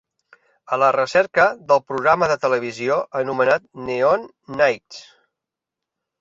[0.75, 4.27] A la recerca del programa de televisió anomenat Neon
[4.57, 5.05] Nights